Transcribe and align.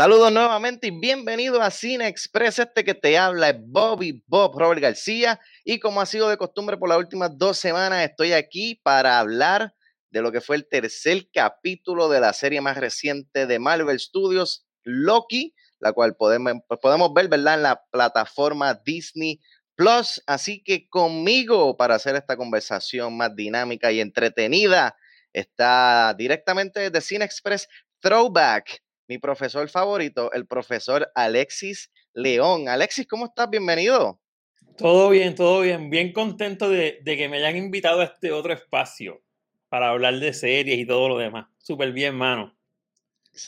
Saludos 0.00 0.32
nuevamente 0.32 0.86
y 0.86 0.98
bienvenido 0.98 1.60
a 1.60 1.70
Cine 1.70 2.08
Express. 2.08 2.58
Este 2.58 2.84
que 2.84 2.94
te 2.94 3.18
habla 3.18 3.50
es 3.50 3.56
Bobby 3.60 4.24
Bob 4.26 4.58
Robert 4.58 4.80
García. 4.80 5.38
Y 5.62 5.78
como 5.78 6.00
ha 6.00 6.06
sido 6.06 6.30
de 6.30 6.38
costumbre 6.38 6.78
por 6.78 6.88
las 6.88 6.96
últimas 6.96 7.36
dos 7.36 7.58
semanas, 7.58 8.08
estoy 8.08 8.32
aquí 8.32 8.80
para 8.82 9.18
hablar 9.18 9.74
de 10.10 10.22
lo 10.22 10.32
que 10.32 10.40
fue 10.40 10.56
el 10.56 10.66
tercer 10.66 11.28
capítulo 11.30 12.08
de 12.08 12.18
la 12.18 12.32
serie 12.32 12.62
más 12.62 12.78
reciente 12.78 13.46
de 13.46 13.58
Marvel 13.58 14.00
Studios, 14.00 14.64
Loki, 14.84 15.54
la 15.80 15.92
cual 15.92 16.16
podemos, 16.16 16.54
pues, 16.66 16.80
podemos 16.80 17.12
ver 17.12 17.28
¿verdad? 17.28 17.56
en 17.56 17.64
la 17.64 17.84
plataforma 17.90 18.80
Disney 18.82 19.38
Plus. 19.74 20.22
Así 20.26 20.62
que 20.64 20.88
conmigo 20.88 21.76
para 21.76 21.96
hacer 21.96 22.16
esta 22.16 22.38
conversación 22.38 23.18
más 23.18 23.36
dinámica 23.36 23.92
y 23.92 24.00
entretenida 24.00 24.96
está 25.34 26.14
directamente 26.16 26.88
de 26.88 27.00
Cine 27.02 27.26
Express 27.26 27.68
Throwback 28.00 28.80
mi 29.10 29.18
profesor 29.18 29.68
favorito, 29.68 30.30
el 30.32 30.46
profesor 30.46 31.10
Alexis 31.16 31.90
León. 32.14 32.68
Alexis, 32.68 33.08
¿cómo 33.08 33.24
estás? 33.24 33.50
Bienvenido. 33.50 34.20
Todo 34.78 35.08
bien, 35.10 35.34
todo 35.34 35.62
bien. 35.62 35.90
Bien 35.90 36.12
contento 36.12 36.70
de, 36.70 37.02
que 37.04 37.28
me 37.28 37.38
hayan 37.38 37.56
invitado 37.56 38.02
a 38.02 38.04
este 38.04 38.30
otro 38.30 38.52
espacio 38.52 39.20
para 39.68 39.88
hablar 39.88 40.20
de 40.20 40.32
series 40.32 40.78
y 40.78 40.86
todo 40.86 41.08
lo 41.08 41.18
demás. 41.18 41.48
Súper 41.58 41.90
bien, 41.90 42.14
mano. 42.14 42.56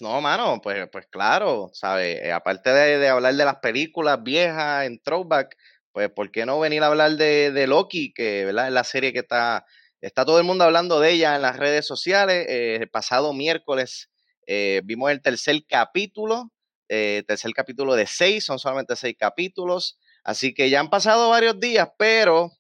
No, 0.01 0.21
mano, 0.21 0.61
pues, 0.61 0.89
pues 0.91 1.07
claro, 1.07 1.71
¿sabes? 1.73 2.21
Eh, 2.21 2.33
aparte 2.33 2.71
de, 2.71 3.09
hablar 3.09 3.37
de 3.37 3.45
las 3.45 3.59
películas 3.59 4.21
viejas 4.21 4.85
en 4.85 4.99
Throwback, 5.01 5.57
pues 5.93 6.11
¿por 6.11 6.33
qué 6.33 6.45
no 6.45 6.59
venir 6.59 6.83
a 6.83 6.89
hablar 6.89 7.13
de, 7.13 7.67
Loki, 7.69 8.13
que 8.13 8.47
¿verdad? 8.47 8.67
es 8.67 8.73
la 8.73 8.83
serie 8.83 9.13
que 9.13 9.21
está, 9.21 9.65
está 10.01 10.25
todo 10.25 10.41
el 10.41 10.45
mundo 10.45 10.65
hablando 10.65 10.99
de 10.99 11.13
ella 11.13 11.37
en 11.37 11.43
las 11.43 11.57
redes 11.57 11.87
sociales. 11.87 12.47
Eh, 12.49 12.79
el 12.81 12.91
pasado 12.91 13.33
miércoles 13.33 14.12
eh, 14.47 14.83
vimos 14.85 15.11
el 15.11 15.23
tercer 15.23 15.65
capítulo, 15.67 16.53
eh, 16.89 17.23
tercer 17.27 17.53
capítulo 17.53 17.95
de 17.95 18.07
seis, 18.07 18.45
son 18.45 18.59
solamente 18.59 18.97
seis 18.97 19.17
capítulos. 19.19 19.99
Así 20.25 20.55
que 20.55 20.71
ya 20.71 20.81
han 20.81 20.91
pasado 20.91 21.31
varios 21.31 21.59
días, 21.59 21.89
pero, 21.99 22.53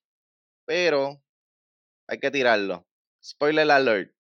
pero, 0.64 1.22
hay 2.08 2.18
que 2.18 2.30
tirarlo. 2.30 2.86
Spoiler 3.22 3.70
alert. 3.70 4.12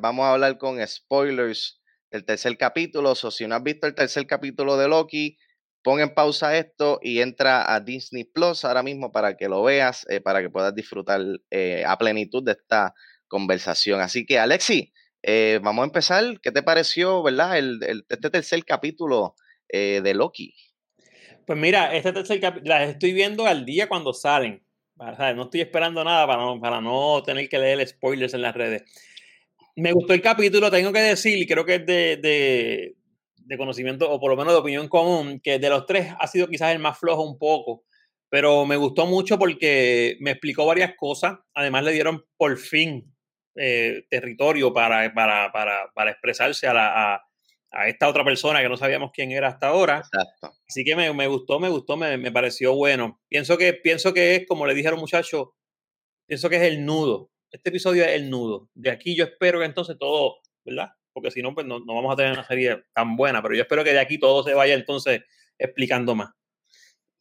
vamos 0.00 0.24
a 0.24 0.32
hablar 0.32 0.58
con 0.58 0.84
spoilers 0.86 1.80
del 2.10 2.24
tercer 2.24 2.56
capítulo. 2.56 3.12
O 3.12 3.30
si 3.30 3.46
no 3.46 3.56
has 3.56 3.62
visto 3.62 3.86
el 3.86 3.94
tercer 3.94 4.26
capítulo 4.26 4.76
de 4.76 4.88
Loki, 4.88 5.38
pon 5.82 6.00
en 6.00 6.14
pausa 6.14 6.56
esto 6.56 6.98
y 7.02 7.20
entra 7.20 7.74
a 7.74 7.80
Disney 7.80 8.24
Plus 8.24 8.64
ahora 8.64 8.82
mismo 8.82 9.10
para 9.12 9.36
que 9.36 9.48
lo 9.48 9.62
veas, 9.62 10.06
eh, 10.08 10.20
para 10.20 10.40
que 10.40 10.50
puedas 10.50 10.74
disfrutar 10.74 11.20
a 11.86 11.98
plenitud 11.98 12.44
de 12.44 12.52
esta 12.52 12.94
conversación. 13.28 14.00
Así 14.00 14.24
que, 14.24 14.38
Alexi, 14.38 14.92
eh, 15.22 15.60
vamos 15.62 15.82
a 15.82 15.86
empezar. 15.86 16.40
¿Qué 16.40 16.52
te 16.52 16.62
pareció, 16.62 17.22
verdad, 17.22 17.58
el, 17.58 18.04
este 18.08 18.30
tercer 18.30 18.64
capítulo 18.64 19.34
eh, 19.68 20.00
de 20.02 20.14
Loki? 20.14 20.54
Pues 21.46 21.58
mira, 21.58 21.94
este 21.94 22.12
tercer 22.12 22.40
capítulo 22.40 22.74
las 22.74 22.90
estoy 22.90 23.12
viendo 23.12 23.46
al 23.46 23.64
día 23.64 23.88
cuando 23.88 24.12
salen. 24.12 24.62
no 24.98 25.42
estoy 25.44 25.62
esperando 25.62 26.04
nada 26.04 26.26
para 26.26 26.42
no, 26.42 26.60
para 26.60 26.80
no 26.80 27.22
tener 27.24 27.48
que 27.48 27.58
leer 27.58 27.86
spoilers 27.86 28.34
en 28.34 28.42
las 28.42 28.54
redes. 28.54 28.84
Me 29.76 29.92
gustó 29.92 30.12
el 30.12 30.20
capítulo, 30.22 30.70
tengo 30.70 30.92
que 30.92 31.00
decir, 31.00 31.38
y 31.38 31.46
creo 31.46 31.64
que 31.64 31.76
es 31.76 31.86
de, 31.86 32.16
de, 33.46 33.56
conocimiento, 33.56 34.10
o 34.10 34.18
por 34.18 34.30
lo 34.30 34.36
menos 34.36 34.52
de 34.52 34.58
opinión 34.58 34.88
común, 34.88 35.40
que 35.40 35.58
de 35.58 35.70
los 35.70 35.86
tres 35.86 36.12
ha 36.18 36.26
sido 36.26 36.48
quizás 36.48 36.72
el 36.72 36.80
más 36.80 36.98
flojo 36.98 37.22
un 37.22 37.38
poco, 37.38 37.84
pero 38.28 38.66
me 38.66 38.76
gustó 38.76 39.06
mucho 39.06 39.38
porque 39.38 40.16
me 40.20 40.32
explicó 40.32 40.66
varias 40.66 40.94
cosas. 40.96 41.38
Además, 41.54 41.84
le 41.84 41.92
dieron 41.92 42.24
por 42.36 42.58
fin 42.58 43.14
eh, 43.54 44.04
territorio 44.10 44.72
para, 44.72 45.12
para, 45.14 45.50
para, 45.52 45.90
para 45.94 46.10
expresarse 46.10 46.66
a, 46.66 46.74
la, 46.74 47.22
a, 47.70 47.88
esta 47.88 48.08
otra 48.08 48.24
persona 48.24 48.60
que 48.62 48.68
no 48.68 48.76
sabíamos 48.76 49.10
quién 49.12 49.30
era 49.30 49.48
hasta 49.48 49.68
ahora. 49.68 49.98
Exacto. 49.98 50.58
Así 50.68 50.84
que 50.84 50.96
me, 50.96 51.12
me 51.12 51.26
gustó, 51.26 51.60
me 51.60 51.68
gustó, 51.68 51.96
me, 51.96 52.16
me, 52.18 52.32
pareció 52.32 52.74
bueno. 52.74 53.20
Pienso 53.28 53.58
que, 53.58 53.74
pienso 53.74 54.14
que 54.14 54.36
es, 54.36 54.46
como 54.46 54.66
le 54.66 54.74
dijeron 54.74 54.98
muchachos, 54.98 55.48
pienso 56.26 56.48
que 56.48 56.56
es 56.56 56.62
el 56.62 56.84
nudo. 56.84 57.30
Este 57.50 57.70
episodio 57.70 58.04
es 58.04 58.12
el 58.12 58.30
nudo. 58.30 58.68
De 58.74 58.90
aquí 58.90 59.16
yo 59.16 59.24
espero 59.24 59.60
que 59.60 59.64
entonces 59.64 59.96
todo, 59.98 60.38
¿verdad? 60.64 60.90
Porque 61.12 61.30
si 61.30 61.42
no, 61.42 61.54
pues 61.54 61.66
no, 61.66 61.80
no 61.80 61.94
vamos 61.94 62.12
a 62.12 62.16
tener 62.16 62.32
una 62.32 62.44
serie 62.44 62.84
tan 62.94 63.16
buena, 63.16 63.42
pero 63.42 63.54
yo 63.54 63.62
espero 63.62 63.82
que 63.82 63.92
de 63.92 64.00
aquí 64.00 64.18
todo 64.18 64.42
se 64.42 64.54
vaya 64.54 64.74
entonces 64.74 65.22
explicando 65.58 66.14
más. 66.14 66.30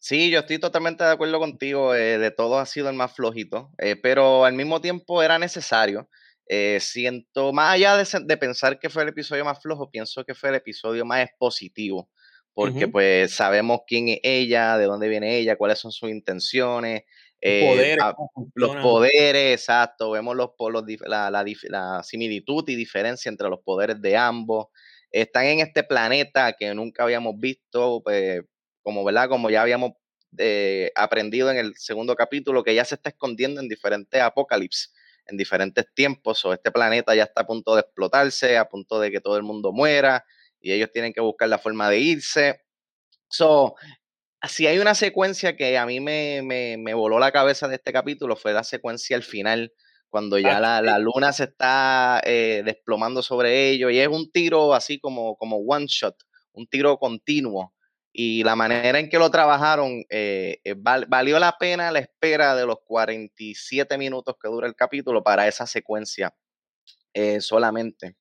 Sí, 0.07 0.29
yo 0.29 0.39
estoy 0.39 0.57
totalmente 0.57 1.03
de 1.03 1.11
acuerdo 1.11 1.37
contigo. 1.37 1.93
Eh, 1.93 2.17
de 2.17 2.31
todo 2.31 2.59
ha 2.59 2.65
sido 2.65 2.87
el 2.87 2.95
más 2.95 3.13
flojito, 3.13 3.71
eh, 3.77 3.97
pero 3.97 4.45
al 4.45 4.53
mismo 4.53 4.79
tiempo 4.79 5.21
era 5.21 5.37
necesario. 5.37 6.07
Eh, 6.47 6.77
siento, 6.79 7.51
más 7.51 7.73
allá 7.73 7.97
de, 7.97 8.37
pensar 8.37 8.79
que 8.79 8.89
fue 8.89 9.03
el 9.03 9.09
episodio 9.09 9.43
más 9.43 9.61
flojo, 9.61 9.91
pienso 9.91 10.23
que 10.23 10.33
fue 10.33 10.47
el 10.47 10.55
episodio 10.55 11.03
más 11.03 11.25
expositivo, 11.25 12.09
porque 12.53 12.87
pues 12.87 13.33
sabemos 13.33 13.81
quién 13.85 14.07
es 14.07 14.19
ella, 14.23 14.77
de 14.77 14.85
dónde 14.85 15.09
viene 15.09 15.39
ella, 15.39 15.57
cuáles 15.57 15.77
son 15.77 15.91
sus 15.91 16.09
intenciones, 16.09 17.03
eh, 17.41 17.97
los 18.55 18.77
poderes, 18.77 19.59
exacto, 19.59 20.11
vemos 20.11 20.37
los, 20.37 20.51
los 20.57 20.85
la, 21.05 21.29
la, 21.29 22.01
similitud 22.03 22.63
y 22.69 22.75
diferencia 22.75 23.27
entre 23.27 23.49
los 23.49 23.59
poderes 23.59 24.01
de 24.01 24.15
ambos. 24.15 24.67
Están 25.11 25.47
en 25.47 25.59
este 25.59 25.83
planeta 25.83 26.53
que 26.53 26.73
nunca 26.73 27.03
habíamos 27.03 27.37
visto, 27.37 28.01
pues, 28.05 28.41
como, 28.87 29.03
¿verdad? 29.03 29.27
como 29.27 29.49
ya 29.49 29.63
habíamos 29.63 29.91
eh, 30.37 30.93
aprendido 30.95 31.51
en 31.51 31.57
el 31.57 31.75
segundo 31.75 32.15
capítulo, 32.15 32.63
que 32.63 32.73
ya 32.73 32.85
se 32.85 32.95
está 32.95 33.09
escondiendo 33.09 33.59
en 33.59 33.67
diferentes 33.67 34.21
apocalipsis 34.21 34.93
en 35.25 35.35
diferentes 35.35 35.85
tiempos, 35.93 36.45
o 36.45 36.53
este 36.53 36.71
planeta 36.71 37.13
ya 37.13 37.23
está 37.23 37.41
a 37.41 37.45
punto 37.45 37.75
de 37.75 37.81
explotarse, 37.81 38.57
a 38.57 38.69
punto 38.69 39.01
de 39.01 39.11
que 39.11 39.19
todo 39.19 39.35
el 39.35 39.43
mundo 39.43 39.73
muera, 39.73 40.23
y 40.61 40.71
ellos 40.71 40.89
tienen 40.93 41.11
que 41.11 41.19
buscar 41.19 41.49
la 41.49 41.57
forma 41.57 41.89
de 41.89 41.99
irse. 41.99 42.61
So, 43.27 43.75
si 44.47 44.67
hay 44.67 44.79
una 44.79 44.95
secuencia 44.95 45.57
que 45.57 45.77
a 45.77 45.85
mí 45.85 45.99
me, 45.99 46.41
me, 46.41 46.93
voló 46.93 47.19
la 47.19 47.33
cabeza 47.33 47.67
de 47.67 47.75
este 47.75 47.91
capítulo, 47.91 48.37
fue 48.37 48.53
la 48.53 48.63
secuencia 48.63 49.17
al 49.17 49.23
final, 49.23 49.73
cuando 50.07 50.39
ya 50.39 50.61
la, 50.61 50.81
la, 50.81 50.97
luna 50.97 51.33
se 51.33 51.43
está 51.43 52.21
eh, 52.23 52.61
desplomando 52.63 53.21
sobre 53.21 53.67
ellos, 53.69 53.91
y 53.91 53.99
es 53.99 54.07
un 54.07 54.31
tiro 54.31 54.73
así 54.73 54.97
como, 54.97 55.35
como 55.35 55.57
one 55.57 55.87
shot, 55.89 56.15
un 56.53 56.67
tiro 56.67 56.97
continuo 56.99 57.73
y 58.19 58.43
la 58.43 58.55
manera 58.55 58.97
en 58.97 59.09
que 59.09 59.19
lo 59.19 59.29
trabajaron 59.29 60.03
eh, 60.09 60.59
eh, 60.63 60.73
valió 60.75 61.37
la 61.37 61.55
pena 61.59 61.91
la 61.91 61.99
espera 61.99 62.55
de 62.55 62.65
los 62.65 62.79
47 62.83 63.95
minutos 63.95 64.35
que 64.41 64.47
dura 64.47 64.65
el 64.65 64.73
capítulo 64.73 65.21
para 65.21 65.47
esa 65.47 65.67
secuencia 65.67 66.33
eh, 67.13 67.39
solamente. 67.41 68.15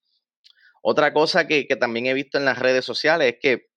Otra 0.83 1.15
cosa 1.15 1.47
que, 1.47 1.65
también 1.81 2.05
he 2.05 2.13
visto 2.13 2.37
en 2.37 2.45
las 2.45 2.59
redes 2.59 2.85
sociales 2.85 3.33
es 3.33 3.39
que 3.41 3.71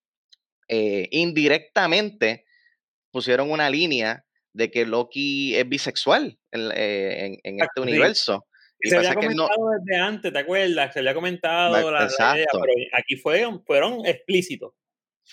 indirectamente 1.10 2.44
pusieron 3.10 3.50
una 3.50 3.70
línea 3.70 4.26
de 4.52 4.70
que 4.70 4.84
Loki 4.84 5.56
es 5.56 5.66
bisexual 5.66 6.38
en, 6.52 7.40
este 7.42 7.80
universo. 7.80 8.46
se 8.78 8.94
había 8.94 9.14
comentado 9.14 9.70
desde 9.78 9.98
antes, 9.98 10.32
¿te 10.34 10.38
acuerdas? 10.38 10.92
Se 10.92 10.98
había 10.98 11.14
comentado 11.14 11.90
la, 11.90 12.08
pero 12.18 12.72
aquí 12.92 13.16
fueron, 13.16 13.64
fueron 13.64 14.04
explícitos 14.04 14.74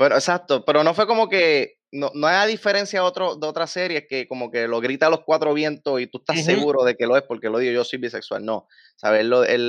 exacto, 0.05 0.63
pero 0.65 0.83
no 0.83 0.93
fue 0.93 1.07
como 1.07 1.29
que, 1.29 1.79
no, 1.91 2.11
no 2.13 2.27
hay 2.27 2.49
diferencia 2.51 2.99
de, 2.99 3.05
otro, 3.05 3.35
de 3.35 3.47
otras 3.47 3.71
series 3.71 4.05
que 4.07 4.27
como 4.27 4.51
que 4.51 4.67
lo 4.67 4.81
grita 4.81 5.07
a 5.07 5.09
los 5.09 5.21
cuatro 5.21 5.53
vientos 5.53 6.01
y 6.01 6.07
tú 6.07 6.19
estás 6.19 6.43
seguro 6.43 6.83
de 6.83 6.95
que 6.95 7.07
lo 7.07 7.15
es 7.15 7.23
porque 7.23 7.49
lo 7.49 7.59
digo 7.59 7.73
yo 7.73 7.83
soy 7.83 7.99
bisexual. 7.99 8.43
No, 8.45 8.67
¿sabes? 8.95 9.25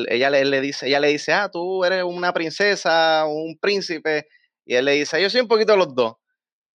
ella 0.08 0.30
le, 0.30 0.44
le, 0.44 0.60
dice, 0.60 0.88
ella 0.88 1.00
le 1.00 1.08
dice, 1.08 1.32
ah, 1.32 1.48
tú 1.50 1.84
eres 1.84 2.02
una 2.02 2.32
princesa, 2.32 3.24
un 3.26 3.58
príncipe, 3.58 4.28
y 4.66 4.74
él 4.74 4.84
le 4.84 4.92
dice, 4.92 5.20
yo 5.22 5.30
soy 5.30 5.40
un 5.40 5.48
poquito 5.48 5.72
de 5.72 5.78
los 5.78 5.94
dos. 5.94 6.14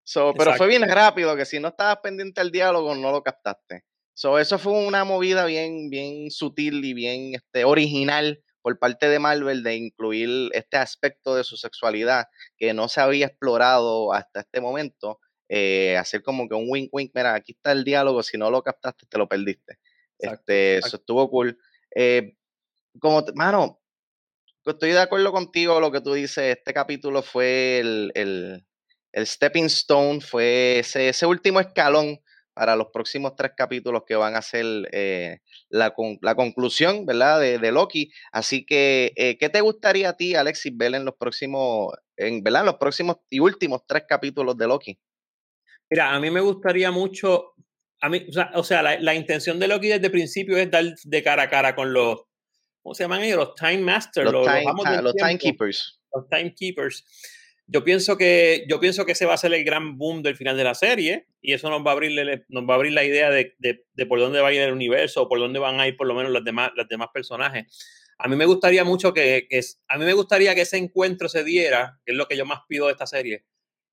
So, 0.05 0.33
pero 0.37 0.55
fue 0.55 0.67
bien 0.67 0.87
rápido, 0.89 1.35
que 1.35 1.45
si 1.45 1.59
no 1.59 1.69
estabas 1.69 1.97
pendiente 2.03 2.41
del 2.41 2.51
diálogo, 2.51 2.95
no 2.95 3.11
lo 3.11 3.21
captaste. 3.21 3.85
So, 4.15 4.37
eso 4.37 4.59
fue 4.59 4.73
una 4.73 5.03
movida 5.05 5.45
bien, 5.45 5.89
bien 5.89 6.29
sutil 6.29 6.83
y 6.83 6.93
bien 6.93 7.35
este, 7.35 7.63
original 7.63 8.43
por 8.63 8.79
parte 8.79 9.09
de 9.09 9.19
Marvel 9.19 9.61
de 9.61 9.75
incluir 9.75 10.49
este 10.53 10.77
aspecto 10.77 11.35
de 11.35 11.43
su 11.43 11.57
sexualidad 11.57 12.27
que 12.57 12.73
no 12.73 12.87
se 12.87 13.01
había 13.01 13.27
explorado 13.27 14.13
hasta 14.13 14.39
este 14.39 14.61
momento, 14.61 15.19
eh, 15.49 15.97
hacer 15.97 16.23
como 16.23 16.47
que 16.47 16.55
un 16.55 16.65
wink 16.67 16.89
wink, 16.91 17.11
mira, 17.13 17.35
aquí 17.35 17.51
está 17.51 17.73
el 17.73 17.83
diálogo, 17.83 18.23
si 18.23 18.37
no 18.37 18.49
lo 18.49 18.63
captaste, 18.63 19.05
te 19.07 19.17
lo 19.17 19.27
perdiste. 19.27 19.79
este, 20.17 20.77
Eso 20.77 20.95
estuvo 20.95 21.29
cool. 21.29 21.59
Eh, 21.93 22.37
como, 22.99 23.23
mano, 23.35 23.81
estoy 24.65 24.91
de 24.91 24.99
acuerdo 24.99 25.33
contigo 25.33 25.81
lo 25.81 25.91
que 25.91 26.01
tú 26.01 26.13
dices, 26.13 26.57
este 26.57 26.73
capítulo 26.73 27.21
fue 27.21 27.79
el, 27.79 28.11
el, 28.15 28.65
el 29.11 29.27
stepping 29.27 29.65
stone, 29.65 30.21
fue 30.21 30.79
ese, 30.79 31.09
ese 31.09 31.25
último 31.25 31.59
escalón 31.59 32.17
para 32.53 32.75
los 32.75 32.87
próximos 32.93 33.35
tres 33.35 33.51
capítulos 33.55 34.03
que 34.07 34.15
van 34.15 34.35
a 34.35 34.41
ser 34.41 34.65
eh, 34.91 35.39
la, 35.69 35.93
la, 36.21 36.35
conclusión, 36.35 37.05
¿verdad? 37.05 37.39
De, 37.39 37.57
de 37.57 37.71
Loki. 37.71 38.11
Así 38.31 38.65
que, 38.65 39.13
eh, 39.15 39.37
¿qué 39.37 39.49
te 39.49 39.61
gustaría 39.61 40.09
a 40.09 40.17
ti, 40.17 40.35
Alexis, 40.35 40.75
ver 40.75 40.95
en 40.95 41.05
los 41.05 41.15
próximos, 41.15 41.93
en, 42.17 42.43
¿verdad? 42.43 42.65
los 42.65 42.75
próximos 42.75 43.17
y 43.29 43.39
últimos 43.39 43.81
tres 43.87 44.03
capítulos 44.07 44.57
de 44.57 44.67
Loki? 44.67 44.99
Mira, 45.89 46.13
a 46.13 46.19
mí 46.19 46.29
me 46.29 46.41
gustaría 46.41 46.91
mucho 46.91 47.53
a 48.03 48.09
mí, 48.09 48.27
o 48.55 48.63
sea, 48.65 48.83
la, 48.83 49.15
intención 49.15 49.59
de 49.59 49.67
Loki 49.69 49.87
desde 49.87 50.07
el 50.07 50.11
principio 50.11 50.57
es 50.57 50.69
dar 50.69 50.83
de 51.05 51.23
cara 51.23 51.43
a 51.43 51.49
cara 51.49 51.73
con 51.73 51.93
los, 51.93 52.25
¿cómo 52.81 52.93
se 52.93 53.05
llaman 53.05 53.23
ellos? 53.23 53.37
Los 53.37 53.55
Time 53.55 53.77
Masters, 53.77 54.29
los, 54.29 54.45
los, 54.45 55.15
Timekeepers. 55.15 56.01
Los 56.13 56.27
Timekeepers. 56.27 57.05
Yo 57.65 57.83
pienso, 57.83 58.17
que, 58.17 58.65
yo 58.69 58.79
pienso 58.79 59.05
que 59.05 59.13
ese 59.13 59.25
va 59.25 59.35
a 59.35 59.37
ser 59.37 59.53
el 59.53 59.63
gran 59.63 59.97
boom 59.97 60.21
del 60.21 60.35
final 60.35 60.57
de 60.57 60.65
la 60.65 60.75
serie 60.75 61.27
y 61.41 61.53
eso 61.53 61.69
nos 61.69 61.85
va 61.85 61.91
a 61.91 61.93
abrir, 61.93 62.45
nos 62.49 62.63
va 62.63 62.73
a 62.73 62.75
abrir 62.75 62.91
la 62.91 63.05
idea 63.05 63.29
de, 63.29 63.55
de, 63.59 64.05
por 64.05 64.19
dónde 64.19 64.41
va 64.41 64.49
a 64.49 64.53
ir 64.53 64.61
el 64.61 64.73
universo 64.73 65.23
o 65.23 65.29
por 65.29 65.39
dónde 65.39 65.59
van 65.59 65.79
a 65.79 65.87
ir 65.87 65.95
por 65.95 66.07
lo 66.07 66.13
menos 66.13 66.31
los 66.31 66.43
demás, 66.43 66.71
los 66.75 66.87
demás 66.89 67.07
personajes. 67.13 67.65
A 68.17 68.27
mí 68.27 68.35
me 68.35 68.45
gustaría 68.45 68.83
mucho 68.83 69.13
que, 69.13 69.47
que, 69.49 69.61
a 69.87 69.97
mí 69.97 70.05
me 70.05 70.13
gustaría 70.13 70.53
que 70.55 70.61
ese 70.61 70.77
encuentro 70.77 71.29
se 71.29 71.43
diera, 71.43 71.99
que 72.05 72.11
es 72.11 72.17
lo 72.17 72.27
que 72.27 72.37
yo 72.37 72.45
más 72.45 72.59
pido 72.67 72.87
de 72.87 72.91
esta 72.91 73.07
serie, 73.07 73.45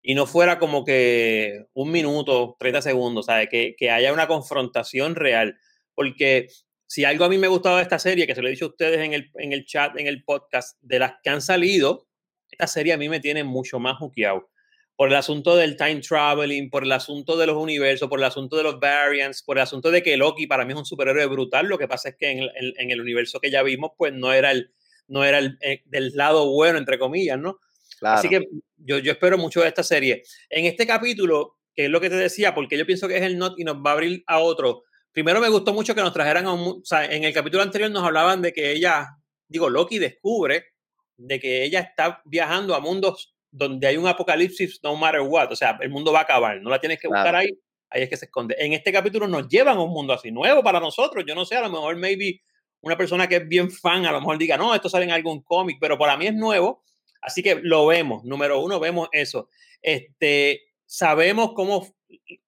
y 0.03 0.15
no 0.15 0.27
fuera 0.27 0.59
como 0.59 0.85
que 0.85 1.67
un 1.73 1.91
minuto, 1.91 2.57
30 2.59 2.83
segundos, 2.83 3.27
¿sabes? 3.27 3.49
Que, 3.51 3.75
que 3.77 3.91
haya 3.91 4.13
una 4.13 4.27
confrontación 4.27 5.15
real. 5.15 5.59
Porque 5.95 6.49
si 6.87 7.05
algo 7.05 7.25
a 7.25 7.29
mí 7.29 7.39
me 7.39 7.47
ha 7.47 7.51
gustado 7.51 7.77
de 7.77 7.83
esta 7.83 7.99
serie, 7.99 8.27
que 8.27 8.35
se 8.35 8.43
lo 8.43 8.49
he 8.49 8.53
dicho 8.53 8.65
a 8.67 8.69
ustedes 8.69 8.99
en 9.01 9.13
el, 9.13 9.31
en 9.35 9.53
el 9.53 9.65
chat, 9.65 9.99
en 9.99 10.07
el 10.07 10.25
podcast, 10.25 10.79
de 10.81 10.99
las 10.99 11.15
que 11.23 11.31
han 11.31 11.43
salido, 11.43 12.09
esta 12.51 12.67
serie 12.67 12.93
a 12.93 12.97
mí 12.97 13.09
me 13.09 13.21
tiene 13.21 13.45
mucho 13.45 13.79
más 13.79 13.99
juqueado. 13.99 14.51
Por 14.97 15.09
el 15.09 15.15
asunto 15.15 15.57
del 15.57 15.77
time 15.77 16.01
traveling, 16.01 16.69
por 16.69 16.85
el 16.85 16.93
asunto 16.93 17.37
de 17.39 17.47
los 17.47 17.57
universos, 17.57 18.09
por 18.09 18.19
el 18.19 18.25
asunto 18.25 18.57
de 18.57 18.65
los 18.65 18.79
variants, 18.79 19.43
por 19.43 19.57
el 19.57 19.63
asunto 19.63 19.91
de 19.91 20.03
que 20.03 20.17
Loki 20.17 20.47
para 20.47 20.65
mí 20.65 20.73
es 20.73 20.79
un 20.79 20.85
superhéroe 20.85 21.25
brutal. 21.27 21.67
Lo 21.67 21.79
que 21.79 21.89
pasa 21.89 22.11
es 22.11 22.17
que 22.17 22.31
en, 22.31 22.51
en, 22.55 22.91
el 22.91 23.01
universo 23.01 23.41
que 23.41 23.51
ya 23.51 23.63
vimos, 23.63 23.93
pues 23.97 24.13
no 24.13 24.33
era 24.33 24.51
el, 24.51 24.73
no 25.09 25.25
era 25.25 25.39
el, 25.39 25.57
eh, 25.63 25.83
del 25.87 26.13
lado 26.15 26.51
bueno, 26.51 26.79
entre 26.79 26.99
comillas, 26.99 27.39
¿no? 27.39 27.61
Así 28.03 28.29
que 28.29 28.47
yo, 28.77 28.99
yo 28.99 29.13
espero 29.13 29.39
mucho 29.39 29.61
de 29.61 29.69
esta 29.69 29.83
serie. 29.83 30.23
En 30.49 30.67
este 30.67 30.87
capítulo, 30.87 31.59
que 31.75 31.87
es 31.87 31.91
lo 31.91 32.01
que 32.01 32.11
te 32.11 32.17
decía, 32.17 32.55
porque 32.55 32.79
yo 32.79 32.87
pienso 32.87 33.09
que 33.09 33.17
es 33.17 33.23
el 33.23 33.39
not 33.39 33.59
y 33.59 33.65
nos 33.65 33.77
va 33.77 33.91
a 33.91 33.93
abrir 33.95 34.23
a 34.27 34.39
otro. 34.39 34.85
Primero 35.13 35.41
me 35.41 35.49
gustó 35.49 35.73
mucho 35.73 35.95
que 35.95 36.01
nos 36.01 36.13
trajeran 36.13 36.47
a 36.47 36.53
un... 36.53 36.81
O 36.81 36.85
sea, 36.85 37.05
en 37.05 37.25
el 37.25 37.33
capítulo 37.33 37.63
anterior 37.63 37.91
nos 37.91 38.05
hablaban 38.05 38.43
de 38.43 38.53
que 38.53 38.73
ella, 38.73 39.09
digo, 39.49 39.69
Loki 39.69 39.99
descubre 39.99 40.67
de 41.27 41.41
que 41.41 41.65
ella 41.65 41.81
está 41.81 42.23
viajando 42.25 42.75
a 42.75 42.81
mundos 42.81 43.35
donde 43.51 43.87
hay 43.87 43.97
un 43.97 44.07
apocalipsis 44.07 44.81
no 44.83 44.97
matter 44.97 45.21
what. 45.23 45.51
O 45.53 45.57
sea, 45.57 45.79
el 45.81 45.91
mundo 45.91 46.13
va 46.13 46.21
a 46.21 46.23
acabar. 46.23 46.61
No 46.61 46.71
la 46.71 46.81
tienes 46.81 47.01
que 47.01 47.09
buscar 47.09 47.35
ahí. 47.35 47.51
Ahí 47.91 48.03
es 48.03 48.09
que 48.09 48.17
se 48.17 48.27
esconde. 48.27 48.55
En 48.59 48.73
este 48.73 48.93
capítulo 48.93 49.27
nos 49.27 49.49
llevan 49.49 49.77
a 49.77 49.83
un 49.83 49.91
mundo 49.91 50.13
así, 50.13 50.31
nuevo 50.31 50.63
para 50.63 50.79
nosotros. 50.79 51.25
Yo 51.27 51.35
no 51.35 51.45
sé, 51.45 51.57
a 51.57 51.63
lo 51.63 51.71
mejor 51.71 51.97
maybe 51.97 52.41
una 52.83 52.97
persona 52.97 53.29
que 53.29 53.37
es 53.37 53.49
bien 53.49 53.71
fan, 53.71 54.07
a 54.07 54.13
lo 54.13 54.21
mejor 54.21 54.39
diga, 54.39 54.57
no, 54.57 54.75
esto 54.75 54.89
sale 54.89 55.05
en 55.05 55.11
algún 55.11 55.43
cómic, 55.43 55.79
pero 55.81 55.99
para 55.99 56.17
mí 56.17 56.29
es 56.29 56.35
nuevo 56.35 56.83
Así 57.21 57.43
que 57.43 57.57
lo 57.63 57.87
vemos, 57.87 58.25
número 58.25 58.61
uno, 58.61 58.81
vemos 58.81 59.09
eso. 59.13 59.49
Este, 59.83 60.63
sabemos 60.87 61.53
cómo, 61.55 61.87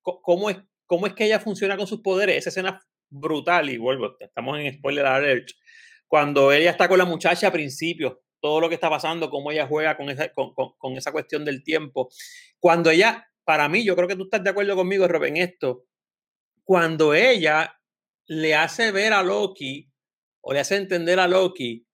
cómo, 0.01 0.51
es, 0.51 0.59
cómo 0.87 1.07
es 1.07 1.15
que 1.15 1.27
ella 1.27 1.41
funciona 1.41 1.77
con 1.77 1.87
sus 1.87 2.01
poderes. 2.01 2.37
Esa 2.37 2.51
escena 2.51 2.81
brutal, 3.11 3.69
y 3.69 3.77
vuelvo, 3.77 4.17
estamos 4.19 4.59
en 4.59 4.73
spoiler 4.75 5.07
alert. 5.07 5.51
Cuando 6.07 6.53
ella 6.53 6.71
está 6.71 6.89
con 6.89 6.99
la 6.99 7.05
muchacha 7.05 7.49
a 7.49 7.53
principio, 7.53 8.23
todo 8.43 8.61
lo 8.61 8.69
que 8.69 8.75
está 8.75 8.91
pasando, 8.91 9.31
cómo 9.31 9.53
ella 9.53 9.69
juega 9.69 9.97
con 9.97 10.11
esa, 10.11 10.31
con, 10.33 10.53
con, 10.53 10.97
esa 10.97 11.13
cuestión 11.13 11.45
del 11.45 11.63
tiempo. 11.63 12.11
Cuando 12.59 12.91
ella, 12.91 13.27
para 13.45 13.69
mí, 13.69 13.85
yo 13.85 13.95
creo 13.95 14.09
que 14.09 14.17
tú 14.17 14.25
estás 14.25 14.43
de 14.43 14.51
acuerdo 14.51 14.75
conmigo, 14.75 15.07
Rob, 15.07 15.25
en 15.25 15.37
esto. 15.37 15.87
Cuando 16.65 17.15
ella 17.15 17.81
le 18.27 18.55
hace 18.57 18.91
ver 18.91 19.13
a 19.13 19.23
Loki 19.23 19.89
o 20.41 20.53
le 20.53 20.59
hace 20.61 20.77
entender 20.77 21.21
a 21.21 21.29
Loki 21.29 21.87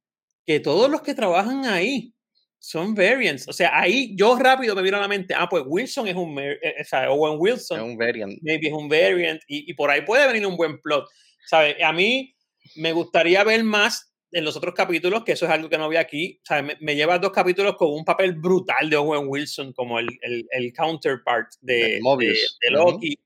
que 0.47 0.61
todos 0.61 0.91
los 0.91 1.03
que 1.03 1.15
trabajan 1.15 1.67
ahí 1.67 2.15
son 2.59 2.95
variants. 2.95 3.47
O 3.47 3.53
sea, 3.53 3.79
ahí 3.79 4.17
yo 4.17 4.37
rápido 4.39 4.75
me 4.75 4.83
vino 4.83 4.97
a 4.97 5.01
la 5.01 5.09
mente, 5.09 5.35
ah, 5.35 5.49
pues 5.49 5.63
Wilson 5.67 6.09
es 6.09 6.17
un, 6.17 6.39
eh, 6.39 6.59
eh, 6.63 6.75
o 6.81 6.85
sea, 6.85 7.11
Owen 7.11 7.39
Wilson. 7.39 7.79
Es 7.79 7.85
un 7.85 7.99
variant. 7.99 8.39
Maybe 8.41 8.69
es 8.69 8.73
un 8.73 8.89
variant. 8.89 9.43
Y, 9.47 9.71
y, 9.71 9.75
por 9.75 9.91
ahí 9.91 10.01
puede 10.01 10.27
venir 10.27 10.47
un 10.47 10.57
buen 10.57 10.81
plot. 10.81 11.07
¿Sabes? 11.47 11.77
A 11.83 11.93
mí 11.93 12.35
me 12.77 12.93
gustaría 12.93 13.45
ver 13.45 13.63
más 13.65 14.09
en 14.33 14.45
los 14.45 14.57
otros 14.57 14.75
capítulos, 14.75 15.25
que 15.25 15.33
eso 15.33 15.47
es 15.47 15.53
algo 15.53 15.69
que 15.69 15.79
no 15.79 15.89
vi 15.89 15.97
aquí. 15.97 16.41
O 16.51 16.63
Me, 16.63 16.77
me 16.81 16.97
lleva 16.97 17.19
dos 17.19 17.33
capítulos 17.33 17.77
con 17.77 17.93
un 17.93 18.05
papel 18.05 18.35
brutal 18.35 18.91
de 18.91 18.97
Owen 18.97 19.25
Wilson 19.27 19.73
como 19.73 19.99
el, 19.99 20.09
el, 20.23 20.47
el 20.51 20.73
counterpart 20.73 21.49
de, 21.61 22.01
de, 22.01 22.71
Loki. 22.71 23.19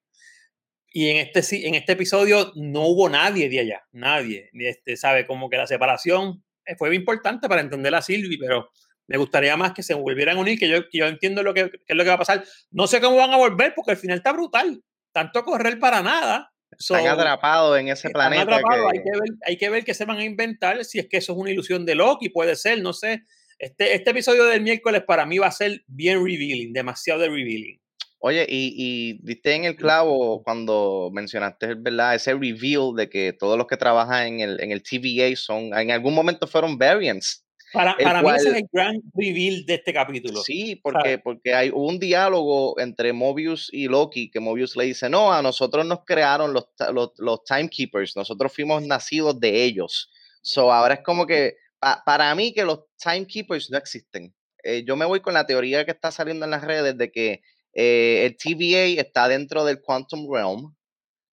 Y 0.95 1.09
en 1.09 1.17
este, 1.17 1.67
en 1.67 1.75
este 1.75 1.93
episodio 1.93 2.53
no 2.55 2.87
hubo 2.87 3.09
nadie 3.09 3.49
de 3.49 3.61
allá, 3.61 3.83
nadie. 3.93 4.51
Este, 4.53 4.97
¿sabe? 4.97 5.27
Como 5.27 5.49
que 5.49 5.57
la 5.57 5.67
separación 5.67 6.45
eh, 6.67 6.77
fue 6.77 6.95
importante 6.95 7.49
para 7.49 7.63
entender 7.63 7.95
a 7.95 8.03
Sylvie, 8.03 8.39
pero 8.39 8.71
me 9.07 9.17
gustaría 9.17 9.57
más 9.57 9.73
que 9.73 9.83
se 9.83 9.95
volvieran 9.95 10.37
a 10.37 10.41
unir, 10.41 10.59
que 10.59 10.69
yo, 10.69 10.81
yo 10.93 11.07
entiendo 11.07 11.43
lo 11.43 11.55
que, 11.55 11.71
es 11.87 11.97
lo 11.97 12.03
que 12.03 12.09
va 12.09 12.15
a 12.15 12.19
pasar. 12.19 12.45
No 12.71 12.87
sé 12.87 13.01
cómo 13.01 13.17
van 13.17 13.33
a 13.33 13.39
volver 13.39 13.73
porque 13.75 13.93
al 13.93 13.97
final 13.97 14.19
está 14.19 14.33
brutal. 14.33 14.83
Tanto 15.13 15.45
correr 15.45 15.79
para 15.79 16.03
nada. 16.03 16.52
Están 16.79 17.07
atrapados 17.07 17.79
en 17.79 17.89
ese 17.89 18.11
planeta. 18.11 18.57
Hay, 18.57 18.63
que 19.03 19.11
ver, 19.11 19.31
hay 19.47 19.57
que 19.57 19.71
ver 19.71 19.85
qué 19.85 19.95
se 19.95 20.05
van 20.05 20.19
a 20.19 20.25
inventar, 20.25 20.85
si 20.85 20.99
es 20.99 21.09
que 21.09 21.19
eso 21.19 21.33
es 21.33 21.39
una 21.39 21.51
ilusión 21.51 21.85
de 21.85 21.95
Loki, 21.95 22.29
puede 22.29 22.57
ser, 22.57 22.81
no 22.83 22.93
sé. 22.93 23.23
Este, 23.59 23.95
este 23.95 24.11
episodio 24.11 24.45
del 24.47 24.61
miércoles 24.61 25.05
para 25.07 25.25
mí 25.25 25.39
va 25.39 25.47
a 25.47 25.53
ser 25.53 25.85
bien 25.87 26.19
revealing, 26.19 26.73
demasiado 26.73 27.21
de 27.21 27.29
revealing. 27.29 27.81
Oye, 28.25 28.47
y, 28.49 28.75
y 28.77 29.19
diste 29.23 29.55
en 29.55 29.65
el 29.65 29.75
clavo 29.75 30.43
cuando 30.45 31.11
mencionaste, 31.13 31.75
¿verdad? 31.75 32.15
Ese 32.15 32.33
reveal 32.35 32.95
de 32.97 33.09
que 33.09 33.33
todos 33.33 33.59
los 33.59 33.67
que 33.67 33.77
trabajan 33.77 34.27
en 34.27 34.41
el, 34.41 34.61
en 34.61 34.71
el 34.71 34.83
TVA 34.83 35.35
son, 35.35 35.77
en 35.77 35.91
algún 35.91 36.15
momento 36.15 36.47
fueron 36.47 36.79
variants. 36.79 37.42
Para, 37.73 37.97
para 37.97 38.23
mí 38.23 38.29
ese 38.31 38.51
es 38.51 38.55
el 38.57 38.69
gran 38.73 39.01
reveal 39.15 39.65
de 39.65 39.75
este 39.75 39.93
capítulo. 39.93 40.43
Sí, 40.43 40.77
porque, 40.77 41.19
porque 41.19 41.55
hay 41.55 41.71
un 41.73 41.99
diálogo 41.99 42.79
entre 42.79 43.13
Mobius 43.13 43.71
y 43.73 43.89
Loki, 43.89 44.31
que 44.31 44.41
Mobius 44.41 44.77
le 44.77 44.85
dice, 44.85 45.09
no, 45.09 45.33
a 45.33 45.43
nosotros 45.43 45.87
nos 45.87 46.05
crearon 46.05 46.53
los, 46.53 46.69
los, 46.93 47.13
los 47.19 47.45
timekeepers, 47.45 48.17
nosotros 48.17 48.53
fuimos 48.53 48.83
nacidos 48.83 49.41
de 49.41 49.65
ellos. 49.65 50.11
So 50.43 50.73
ahora 50.73 50.95
es 50.95 51.01
como 51.01 51.27
que, 51.27 51.57
para 52.05 52.35
mí 52.35 52.53
que 52.53 52.65
los 52.65 52.81
timekeepers 53.03 53.71
no 53.71 53.79
existen. 53.79 54.35
Eh, 54.63 54.85
yo 54.87 54.97
me 54.97 55.05
voy 55.05 55.21
con 55.21 55.35
la 55.35 55.47
teoría 55.47 55.85
que 55.85 55.91
está 55.91 56.11
saliendo 56.11 56.45
en 56.45 56.51
las 56.51 56.63
redes 56.63 56.97
de 56.97 57.11
que 57.11 57.43
eh, 57.73 58.27
el 58.27 58.37
TVA 58.37 59.01
está 59.01 59.29
dentro 59.29 59.65
del 59.65 59.81
Quantum 59.81 60.33
Realm, 60.33 60.75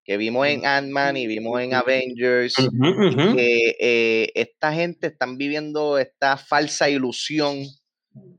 que 0.09 0.17
vimos 0.17 0.47
en 0.47 0.65
Ant-Man 0.65 1.17
y 1.17 1.27
vimos 1.27 1.61
en 1.61 1.75
Avengers, 1.75 2.55
que 2.55 3.75
eh, 3.79 4.31
esta 4.33 4.73
gente 4.73 5.05
están 5.05 5.37
viviendo 5.37 5.99
esta 5.99 6.35
falsa 6.35 6.89
ilusión, 6.89 7.57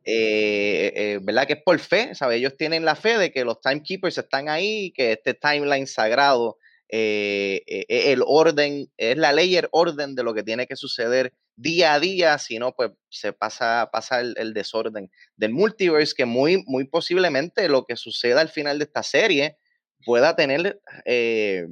eh, 0.05 0.93
eh, 0.97 1.21
¿verdad? 1.23 1.47
Que 1.47 1.53
es 1.53 1.63
por 1.65 1.79
fe, 1.79 2.13
¿sabes? 2.17 2.39
Ellos 2.39 2.57
tienen 2.57 2.85
la 2.85 2.97
fe 2.97 3.19
de 3.19 3.31
que 3.31 3.45
los 3.45 3.61
timekeepers 3.61 4.19
están 4.19 4.49
ahí, 4.49 4.91
que 4.97 5.13
este 5.13 5.33
timeline 5.33 5.87
sagrado, 5.87 6.59
el 6.89 8.25
orden, 8.27 8.91
es 8.97 9.17
la 9.17 9.33
ley 9.33 9.55
el 9.55 9.69
orden 9.71 10.17
de 10.17 10.25
lo 10.25 10.35
que 10.35 10.43
tiene 10.43 10.67
que 10.67 10.75
suceder 10.75 11.35
día 11.55 11.95
a 11.95 12.01
día, 12.01 12.37
si 12.39 12.59
no, 12.59 12.73
pues 12.73 12.91
se 13.11 13.33
pasa, 13.33 13.91
pasa 13.93 14.19
el, 14.19 14.35
el, 14.39 14.55
desorden 14.55 15.09
del 15.37 15.53
multiverse, 15.53 16.15
que 16.17 16.25
muy, 16.25 16.65
muy 16.67 16.89
posiblemente 16.89 17.69
lo 17.69 17.85
que 17.85 17.95
suceda 17.95 18.41
al 18.41 18.49
final 18.49 18.81
de 18.81 18.87
esta 18.87 19.05
serie 19.05 19.60
pueda 20.05 20.37
tener 20.37 20.81
eh, 21.05 21.67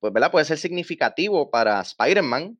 pues, 0.00 0.12
¿verdad? 0.12 0.30
Puede 0.30 0.44
ser 0.44 0.58
significativo 0.58 1.50
para 1.50 1.80
Spider-Man, 1.80 2.58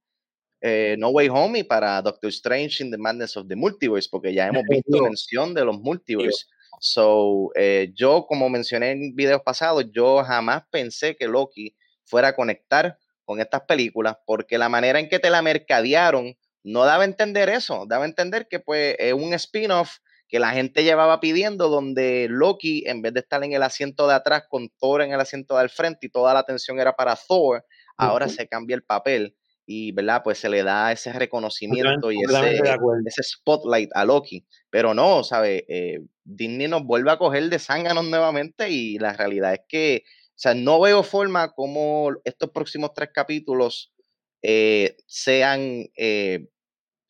eh, 0.61 0.97
No 0.99 1.11
Way 1.11 1.29
Home 1.29 1.59
y 1.61 1.63
para 1.63 2.01
Doctor 2.03 2.31
Strange 2.31 2.83
in 2.83 2.91
the 2.91 2.99
Madness 2.99 3.37
of 3.37 3.49
the 3.49 3.57
Multiverse, 3.57 4.09
porque 4.11 4.33
ya 4.35 4.49
hemos 4.49 4.65
visto 4.69 5.03
mención 5.03 5.55
de 5.55 5.65
los 5.65 5.79
multiverse. 5.79 6.47
So, 6.81 7.51
eh, 7.55 7.93
yo, 7.95 8.27
como 8.27 8.49
mencioné 8.49 8.93
en 8.93 9.15
videos 9.15 9.43
pasados, 9.43 9.85
yo 9.93 10.23
jamás 10.25 10.65
pensé 10.71 11.17
que 11.17 11.29
Loki 11.29 11.75
fuera 12.05 12.29
a 12.29 12.37
conectar 12.37 12.99
con 13.25 13.41
estas 13.41 13.63
películas, 13.63 14.17
porque 14.27 14.59
la 14.59 14.69
manera 14.69 14.99
en 14.99 15.09
que 15.09 15.19
te 15.19 15.31
la 15.31 15.41
mercadearon 15.41 16.37
no 16.63 16.85
daba 16.85 17.03
a 17.03 17.07
entender 17.07 17.49
eso, 17.49 17.85
daba 17.87 18.05
a 18.05 18.09
entender 18.09 18.49
que 18.49 18.59
pues 18.59 18.97
es 18.99 19.13
un 19.13 19.35
spin-off 19.35 19.99
que 20.35 20.41
la 20.41 20.51
gente 20.51 20.83
llevaba 20.83 21.21
pidiendo, 21.21 21.69
donde 21.69 22.27
Loki, 22.29 22.83
en 22.89 23.03
vez 23.03 23.15
de 23.15 23.21
estar 23.21 23.45
en 23.45 23.53
el 23.53 23.63
asiento 23.63 24.09
de 24.09 24.15
atrás 24.15 24.43
con 24.49 24.69
Thor 24.81 25.03
en 25.03 25.13
el 25.13 25.21
asiento 25.21 25.57
del 25.57 25.71
frente 25.71 26.09
y 26.09 26.11
toda 26.11 26.35
la 26.35 26.41
atención 26.41 26.81
era 26.81 26.97
para 26.97 27.15
Thor, 27.15 27.65
ahora 27.97 28.29
se 28.29 28.49
cambia 28.49 28.75
el 28.75 28.83
papel 28.83 29.37
y, 29.65 29.93
¿verdad? 29.93 30.23
Pues 30.25 30.39
se 30.39 30.49
le 30.49 30.65
da 30.65 30.91
ese 30.91 31.13
reconocimiento 31.13 32.11
y 32.11 32.17
ese, 32.21 33.23
spotlight 33.23 33.91
a 33.95 34.05
Loki. 34.05 34.45
Pero 34.71 34.93
no, 34.93 35.23
¿sabe? 35.23 35.67
Eh, 35.69 36.01
Disney 36.25 36.67
nos 36.67 36.83
vuelve 36.83 37.13
a 37.13 37.19
coger 37.19 37.49
de 37.49 37.61
zánganos 37.61 38.05
nuevamente 38.05 38.71
y 38.71 38.99
la 38.99 39.13
realidad 39.13 39.53
es 39.55 39.61
que, 39.69 40.03
o 40.31 40.35
sea, 40.35 40.55
no 40.55 40.81
veo 40.81 41.05
forma 41.05 41.53
como 41.53 42.11
estos 42.25 42.51
próximos 42.51 42.93
tres 42.93 43.11
capítulos 43.15 43.95
eh, 44.43 44.97
sean 45.07 45.87
eh, 45.97 46.49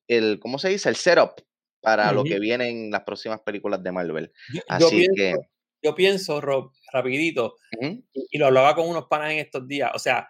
el, 0.08 0.38
¿cómo 0.40 0.58
se 0.58 0.68
dice? 0.68 0.90
El 0.90 0.96
setup 0.96 1.40
para 1.84 2.12
lo 2.12 2.24
que 2.24 2.38
vienen 2.40 2.90
las 2.90 3.02
próximas 3.02 3.40
películas 3.40 3.82
de 3.82 3.92
Marvel. 3.92 4.32
Así 4.68 4.84
yo 4.84 4.90
pienso, 4.90 5.46
Yo 5.82 5.94
pienso, 5.94 6.40
Rob, 6.40 6.72
rapidito, 6.92 7.56
y, 8.30 8.38
lo 8.38 8.46
hablaba 8.46 8.74
con 8.74 8.88
unos 8.88 9.04
panas 9.06 9.32
en 9.32 9.38
estos 9.38 9.68
días, 9.68 9.90
o 9.94 9.98
sea, 9.98 10.28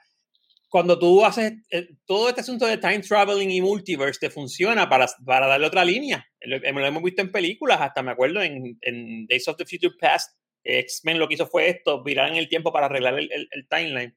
cuando 0.68 0.98
tú 0.98 1.24
haces 1.24 1.52
eh, 1.70 1.90
todo 2.04 2.28
este 2.28 2.40
asunto 2.40 2.66
de 2.66 2.78
time 2.78 2.98
traveling 2.98 3.52
y 3.52 3.60
multiverse, 3.60 4.18
te 4.18 4.30
funciona 4.30 4.88
para, 4.88 5.06
para 5.24 5.46
darle 5.46 5.68
otra 5.68 5.84
línea. 5.84 6.26
Lo, 6.40 6.58
lo, 6.58 6.86
hemos 6.86 7.02
visto 7.04 7.22
en 7.22 7.30
películas, 7.30 7.80
hasta 7.80 8.02
me 8.02 8.10
acuerdo 8.10 8.42
en, 8.42 8.76
en 8.80 9.26
Days 9.28 9.46
of 9.46 9.56
the 9.56 9.64
Future 9.64 9.94
Past, 10.00 10.36
X-Men 10.64 11.20
lo 11.20 11.28
que 11.28 11.34
hizo 11.34 11.46
fue 11.46 11.68
esto, 11.68 12.02
virar 12.02 12.28
en 12.28 12.36
el 12.36 12.48
tiempo 12.48 12.72
para 12.72 12.86
arreglar 12.86 13.18
el, 13.18 13.68
timeline. 13.68 14.14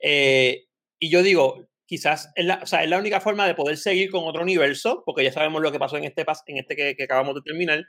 Eh, 0.00 0.66
y 1.00 1.10
yo 1.10 1.22
digo, 1.24 1.67
quizás 1.88 2.30
es 2.36 2.44
la, 2.44 2.98
única 2.98 3.18
forma 3.20 3.46
de 3.46 3.54
poder 3.54 3.78
seguir 3.78 4.10
con 4.10 4.24
otro 4.24 4.42
universo, 4.42 5.02
porque 5.06 5.24
ya 5.24 5.32
sabemos 5.32 5.62
lo 5.62 5.72
que 5.72 5.78
pasó 5.78 5.96
en 5.96 6.04
este, 6.04 6.24
en 6.46 6.58
este 6.58 6.76
que, 6.76 7.02
acabamos 7.02 7.34
de 7.34 7.40
terminar. 7.40 7.86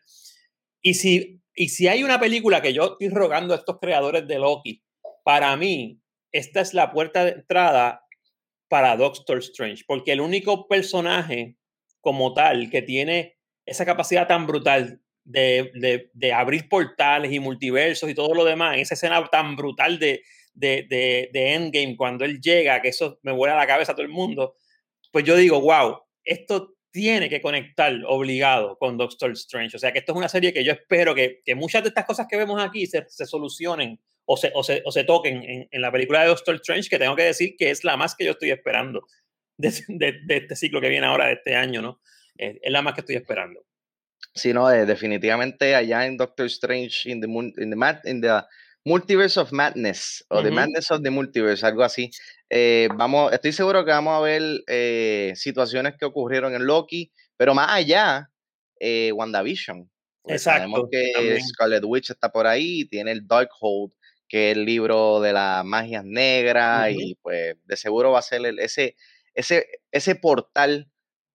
Y 0.82 0.94
si, 0.94 1.42
y 1.54 1.68
si 1.68 1.90
hay 1.90 2.04
una 2.04 2.18
película 2.18 2.62
que 2.62 2.74
yo 2.74 2.94
estoy 2.94 3.10
rogando 3.10 3.54
a 3.54 3.58
estos 3.58 3.78
creadores 3.80 4.26
de 4.26 4.40
Loki, 4.40 4.82
para 5.26 5.56
mí, 5.58 6.02
esta 6.32 6.62
es 6.62 6.74
la 6.74 6.94
puerta 6.94 7.26
de 7.26 7.32
entrada 7.32 8.06
para 8.70 8.96
Doctor 8.96 9.40
Strange, 9.40 9.84
porque 9.86 10.14
el 10.14 10.22
único 10.22 10.70
personaje 10.70 11.58
como 12.00 12.34
tal 12.34 12.70
que 12.70 12.82
tiene 12.82 13.38
esa 13.66 13.86
capacidad 13.86 14.28
tan 14.28 14.48
brutal 14.48 15.02
de, 15.26 16.10
de, 16.14 16.34
abrir 16.34 16.70
portales 16.70 17.34
y 17.34 17.40
multiversos 17.40 18.10
y 18.10 18.16
todo 18.16 18.34
lo 18.34 18.46
demás, 18.46 18.78
esa 18.78 18.94
escena 18.94 19.24
tan 19.30 19.58
brutal 19.58 20.00
de, 20.00 20.24
de, 20.54 21.30
Endgame 21.34 21.96
cuando 21.98 22.26
él 22.26 22.40
llega, 22.42 22.82
que 22.82 22.90
eso 22.90 23.20
me 23.24 23.32
vuela 23.32 23.56
la 23.56 23.68
cabeza 23.68 23.92
a 23.92 23.96
todo 23.96 24.06
el 24.06 24.12
mundo, 24.12 24.56
pues 25.12 25.26
yo 25.26 25.36
digo, 25.36 25.62
wow, 25.62 26.02
esto 26.24 26.76
tiene 26.92 27.30
que 27.30 27.42
conectar 27.42 27.94
obligado 28.08 28.78
con 28.78 28.98
Doctor 28.98 29.32
Strange. 29.32 29.76
O 29.76 29.80
sea 29.80 29.92
que 29.92 30.00
esto 30.00 30.12
es 30.12 30.18
una 30.18 30.30
serie 30.30 30.54
que 30.54 30.64
yo 30.64 30.72
espero 30.72 31.14
que, 31.14 31.42
que 31.46 31.56
muchas 31.56 31.84
de 31.84 31.90
estas 31.90 32.06
cosas 32.06 32.28
que 32.28 32.38
vemos 32.38 32.62
aquí 32.62 32.88
se, 32.88 33.06
se 33.08 33.26
solucionen 33.26 34.00
o 34.26 34.38
se, 34.38 34.52
o 34.54 34.64
se, 34.64 34.82
o 34.86 34.92
se 34.92 35.04
toquen 35.04 35.44
en, 35.44 35.68
en, 35.72 35.82
la 35.82 35.92
película 35.92 36.22
de 36.22 36.28
Doctor 36.28 36.56
Strange, 36.56 36.90
que 36.90 37.00
tengo 37.00 37.16
que 37.16 37.24
decir 37.24 37.56
que 37.58 37.70
es 37.72 37.84
la 37.84 37.98
más 37.98 38.16
que 38.16 38.26
yo 38.26 38.32
estoy 38.32 38.52
esperando 38.52 39.06
de, 39.58 39.72
de, 39.88 40.38
este 40.38 40.56
ciclo 40.56 40.82
que 40.82 40.90
viene 40.90 41.06
ahora, 41.06 41.28
de 41.28 41.34
este 41.34 41.56
año, 41.56 41.82
¿no? 41.82 42.02
Es, 42.38 42.58
es 42.62 42.72
la 42.72 42.82
más 42.82 42.94
que 42.94 43.02
estoy 43.02 43.16
esperando. 43.16 43.66
Sí, 44.34 44.54
no, 44.54 44.72
eh, 44.72 44.86
definitivamente 44.86 45.76
allá 45.76 46.06
en 46.06 46.18
Doctor 46.18 46.46
Strange, 46.48 47.10
in 47.10 47.22
the, 47.22 47.28
in 47.28 47.72
the, 47.72 48.10
in 48.10 48.22
the 48.22 48.42
Multiverse 48.86 49.40
of 49.40 49.52
Madness, 49.52 50.26
o 50.30 50.42
The 50.42 50.52
Madness 50.52 50.92
of 50.92 51.02
the 51.02 51.10
Multiverse, 51.10 51.66
algo 51.66 51.84
así. 51.84 52.10
Eh, 52.50 52.88
vamos, 52.96 53.32
estoy 53.34 53.52
seguro 53.52 53.86
que 53.86 53.92
vamos 53.92 54.18
a 54.18 54.22
ver 54.22 54.42
eh, 54.68 55.34
situaciones 55.36 55.96
que 55.98 56.06
ocurrieron 56.06 56.56
en 56.56 56.66
Loki, 56.66 57.12
pero 57.38 57.54
más 57.54 57.70
allá, 57.72 58.30
eh, 58.80 59.12
WandaVision. 59.12 59.90
Pues 60.22 60.44
sabemos 60.44 60.84
que 60.92 61.40
Scarlet 61.42 61.84
Witch 61.86 62.12
está 62.12 62.32
por 62.32 62.48
ahí, 62.48 62.86
tiene 62.86 63.12
el 63.12 63.28
Darkhold, 63.28 63.92
que 64.28 64.52
es 64.52 64.58
el 64.58 64.66
libro 64.66 65.20
de 65.20 65.34
las 65.34 65.66
magias 65.66 66.06
negras, 66.06 66.92
y 66.92 67.16
pues 67.22 67.56
de 67.66 67.78
seguro 67.78 68.12
va 68.12 68.20
a 68.20 68.24
ser 68.24 68.42
ese, 68.60 68.96
ese, 69.34 69.68
ese 69.92 70.16
portal 70.16 70.90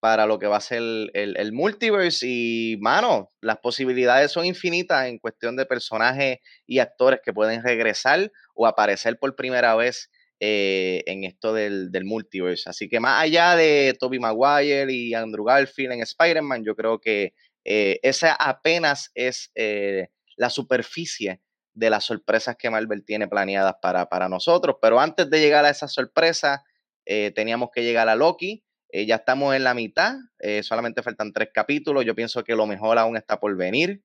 para 0.04 0.26
lo 0.26 0.38
que 0.38 0.46
va 0.46 0.58
a 0.58 0.60
ser 0.60 0.82
el, 0.82 1.10
el, 1.14 1.52
multiverse. 1.54 2.26
Y, 2.28 2.76
mano, 2.78 3.30
las 3.40 3.56
posibilidades 3.56 4.32
son 4.32 4.44
infinitas 4.44 5.06
en 5.06 5.18
cuestión 5.18 5.56
de 5.56 5.64
personajes 5.64 6.40
y 6.66 6.80
actores 6.80 7.20
que 7.24 7.32
pueden 7.32 7.62
regresar 7.62 8.30
o 8.54 8.66
aparecer 8.66 9.18
por 9.18 9.34
primera 9.34 9.74
vez 9.76 10.10
eh, 10.40 11.02
en 11.06 11.24
esto 11.24 11.54
del, 11.54 11.90
del, 11.90 12.04
multiverse. 12.04 12.68
Así 12.68 12.86
que 12.86 13.00
más 13.00 13.22
allá 13.22 13.56
de 13.56 13.96
Toby 13.98 14.18
Maguire 14.18 14.92
y 14.92 15.14
Andrew 15.14 15.46
Garfield 15.46 15.92
en 15.92 16.02
Spider-Man, 16.02 16.64
yo 16.66 16.76
creo 16.76 17.00
que 17.00 17.32
eh, 17.64 17.98
esa 18.02 18.34
apenas 18.34 19.10
es 19.14 19.52
eh, 19.54 20.08
la 20.36 20.50
superficie 20.50 21.40
de 21.72 21.88
las 21.88 22.04
sorpresas 22.04 22.56
que 22.58 22.68
Marvel 22.68 23.06
tiene 23.06 23.26
planeadas 23.26 23.76
para 23.80 24.28
nosotros. 24.28 24.76
Pero 24.82 25.00
antes 25.00 25.30
de 25.30 25.40
llegar 25.40 25.64
a 25.64 25.70
esa 25.70 25.88
sorpresa, 25.88 26.62
teníamos 27.06 27.70
que 27.74 27.82
llegar 27.82 28.10
a 28.10 28.16
Loki. 28.16 28.62
Eh, 28.96 29.06
ya 29.06 29.16
estamos 29.16 29.56
en 29.56 29.64
la 29.64 29.74
mitad, 29.74 30.14
eh, 30.38 30.62
solamente 30.62 31.02
faltan 31.02 31.32
tres 31.32 31.48
capítulos. 31.52 32.04
Yo 32.04 32.14
pienso 32.14 32.44
que 32.44 32.54
lo 32.54 32.64
mejor 32.64 32.96
aún 32.96 33.16
está 33.16 33.40
por 33.40 33.56
venir. 33.56 34.04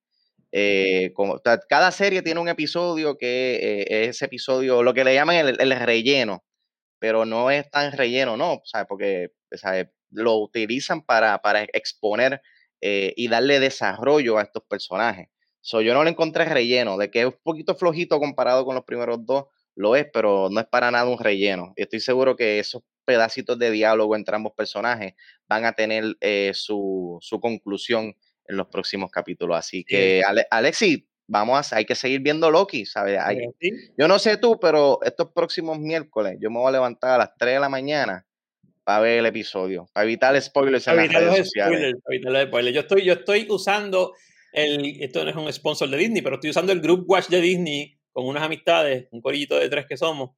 Eh, 0.52 1.14
cada 1.70 1.92
serie 1.92 2.24
tiene 2.24 2.40
un 2.40 2.50
episodio 2.50 3.16
que 3.16 3.86
es 3.88 4.10
ese 4.10 4.26
episodio, 4.26 4.82
lo 4.82 4.96
que 4.96 5.04
le 5.04 5.14
llaman 5.14 5.36
el, 5.36 5.72
relleno, 5.72 6.44
pero 6.98 7.24
no 7.24 7.52
es 7.52 7.70
tan 7.70 7.92
relleno, 7.92 8.36
¿no? 8.36 8.62
¿sabes? 8.64 8.88
Porque 8.90 9.30
lo 10.10 10.38
utilizan 10.38 11.04
para, 11.04 11.38
para 11.44 11.62
exponer 11.66 12.42
y 12.82 13.28
darle 13.28 13.60
desarrollo 13.60 14.40
a 14.40 14.42
estos 14.42 14.64
personajes. 14.68 15.28
So, 15.62 15.82
yo 15.82 15.94
no 15.94 16.04
le 16.04 16.10
encontré 16.10 16.46
relleno, 16.46 16.98
de 16.98 17.12
que 17.12 17.22
es 17.22 17.26
un 17.28 17.38
poquito 17.44 17.76
flojito 17.76 18.20
comparado 18.20 18.66
con 18.66 18.74
los 18.74 18.86
primeros 18.86 19.24
dos, 19.24 19.46
lo 19.76 19.96
es, 19.96 20.08
pero 20.12 20.50
no 20.50 20.60
es 20.60 20.68
para 20.68 20.90
nada 20.90 21.06
un 21.08 21.20
relleno. 21.20 21.74
Estoy 21.76 22.00
seguro 22.00 22.36
que 22.36 22.58
esos 22.58 22.82
pedacitos 23.10 23.58
de 23.58 23.72
diálogo 23.72 24.16
entre 24.16 24.36
ambos 24.36 24.54
personajes 24.54 25.16
van 25.48 25.66
a 25.66 25.74
tener 25.74 26.16
eh, 26.22 26.52
su, 26.54 27.18
su, 27.22 27.40
conclusión 27.40 28.16
en 28.46 28.56
los 28.56 28.68
próximos 28.68 29.10
capítulos. 29.10 29.58
Así 29.58 29.84
que, 29.84 30.22
Alexi, 30.52 31.10
vamos 31.26 31.74
a, 31.74 31.78
hay 31.78 31.86
que 31.86 31.96
seguir 31.96 32.20
viendo 32.20 32.52
Loki, 32.52 32.86
¿sabes? 32.86 33.20
Yo 33.98 34.08
no 34.08 34.20
sé 34.20 34.38
tú, 34.38 34.60
pero 34.60 35.00
estos 35.02 35.32
próximos 35.32 35.80
miércoles 35.80 36.38
yo 36.40 36.52
me 36.52 36.60
voy 36.60 36.68
a 36.70 36.74
levantar 36.74 37.16
a 37.16 37.18
las 37.18 37.36
3 37.36 37.56
de 37.56 37.60
la 37.60 37.70
mañana 37.70 38.28
para 38.84 39.00
ver 39.00 39.18
el 39.18 39.26
episodio, 39.26 39.90
para 39.92 40.04
evitar 40.04 40.40
spoilers 40.40 40.88
en 40.88 40.98
las 40.98 41.12
redes 41.12 41.38
sociales. 41.48 41.96
Yo 42.72 42.82
estoy, 42.82 43.04
yo 43.04 43.14
estoy 43.14 43.48
usando 43.50 44.14
el, 44.54 45.02
esto 45.02 45.24
no 45.24 45.32
es 45.32 45.36
un 45.36 45.52
sponsor 45.52 45.90
de 45.90 45.98
Disney, 45.98 46.22
pero 46.22 46.36
estoy 46.36 46.52
usando 46.52 46.72
el 46.72 46.80
Group 46.80 47.06
Watch 47.08 47.30
de 47.30 47.42
Disney 47.42 47.98
con 48.12 48.28
unas 48.28 48.44
amistades, 48.44 49.08
un 49.10 49.22
corillito 49.22 49.58
de 49.58 49.68
tres 49.68 49.88
que 49.88 49.98
somos, 49.98 50.38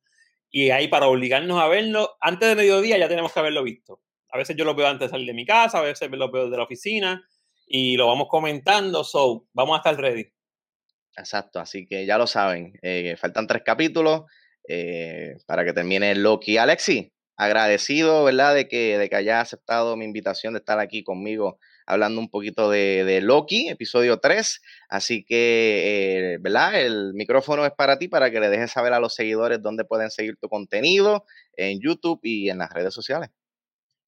y 0.52 0.70
ahí 0.70 0.90
para 0.90 1.08
obligarnos 1.08 1.60
a 1.60 1.68
verlo, 1.68 2.18
antes 2.20 2.50
de 2.50 2.56
mediodía 2.56 2.98
ya 2.98 3.08
tenemos 3.08 3.34
que 3.34 3.40
haberlo 3.40 3.64
visto. 3.64 4.02
A 4.30 4.38
veces 4.38 4.56
yo 4.58 4.66
lo 4.66 4.76
veo 4.76 4.88
antes 4.88 5.08
de 5.08 5.12
salir 5.12 5.28
de 5.28 5.34
mi 5.34 5.46
casa, 5.46 5.80
a 5.80 5.82
veces 5.82 6.10
lo 6.12 6.30
veo 6.30 6.50
de 6.50 6.58
la 6.58 6.64
oficina 6.64 7.26
y 7.66 7.96
lo 7.96 8.08
vamos 8.08 8.28
comentando, 8.30 9.04
so 9.04 9.48
vamos 9.54 9.76
a 9.76 9.78
estar 9.78 9.96
ready. 9.96 10.28
Exacto, 11.18 11.60
así 11.60 11.88
que 11.88 12.06
ya 12.06 12.18
lo 12.18 12.28
saben, 12.28 12.74
eh, 12.82 13.16
faltan 13.18 13.48
tres 13.48 13.64
capítulos 13.66 14.24
eh, 14.68 15.36
para 15.48 15.66
que 15.66 15.74
termine 15.74 16.16
Loki. 16.16 16.58
Alexi, 16.58 17.14
agradecido, 17.38 18.24
¿verdad?, 18.24 18.54
de 18.56 18.68
que, 18.68 18.98
de 18.98 19.10
que 19.10 19.16
haya 19.16 19.42
aceptado 19.42 19.96
mi 19.96 20.06
invitación 20.06 20.54
de 20.54 20.60
estar 20.60 20.80
aquí 20.80 21.04
conmigo 21.04 21.60
hablando 21.92 22.22
un 22.22 22.30
poquito 22.30 22.70
de, 22.70 23.20
Loki, 23.22 23.68
episodio 23.68 24.20
3. 24.20 24.62
Así 24.90 25.26
que, 25.26 26.34
eh, 26.34 26.38
¿verdad? 26.40 26.80
El 26.80 27.14
micrófono 27.14 27.66
es 27.66 27.74
para 27.74 28.00
ti, 28.00 28.08
para 28.08 28.32
que 28.32 28.40
le 28.40 28.50
dejes 28.50 28.72
saber 28.72 28.94
a 28.94 29.00
los 29.00 29.14
seguidores 29.14 29.62
dónde 29.62 29.84
pueden 29.84 30.10
seguir 30.10 30.38
tu 30.38 30.48
contenido 30.48 31.26
en 31.54 31.82
YouTube 31.82 32.22
y 32.24 32.50
en 32.50 32.60
las 32.60 32.72
redes 32.72 32.94
sociales. 32.94 33.30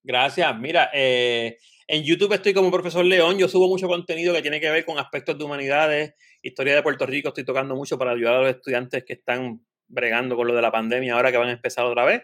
Gracias. 0.02 0.58
Mira, 0.58 0.92
eh, 0.94 1.58
en 1.88 2.04
YouTube 2.04 2.32
estoy 2.32 2.54
como 2.54 2.72
profesor 2.72 3.04
León. 3.04 3.38
Yo 3.38 3.50
subo 3.50 3.68
mucho 3.68 3.90
contenido 3.90 4.34
que 4.34 4.42
tiene 4.42 4.62
que 4.62 4.70
ver 4.70 4.86
con 4.86 4.98
aspectos 4.98 5.38
de 5.38 5.44
humanidades, 5.44 6.14
historia 6.42 6.76
de 6.76 6.84
Puerto 6.84 7.06
Rico. 7.06 7.30
Estoy 7.30 7.44
tocando 7.44 7.76
mucho 7.76 7.98
para 7.98 8.12
ayudar 8.12 8.36
a 8.36 8.42
los 8.44 8.50
estudiantes 8.50 9.04
que 9.04 9.14
están 9.14 9.60
bregando 9.88 10.38
con 10.38 10.48
lo 10.48 10.56
de 10.56 10.62
la 10.62 10.72
pandemia 10.72 11.16
ahora 11.16 11.32
que 11.32 11.38
van 11.38 11.50
a 11.50 11.54
empezar 11.54 11.84
otra 11.84 12.06
vez. 12.06 12.22